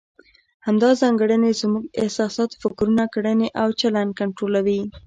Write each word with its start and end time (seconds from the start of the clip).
همدا 0.65 0.89
ځانګړنې 1.01 1.51
زموږ 1.61 1.83
احساسات، 2.01 2.51
فکرونه، 2.61 3.03
کړنې 3.15 3.47
او 3.61 3.69
چلند 3.81 4.11
کنټرولوي. 4.19 4.81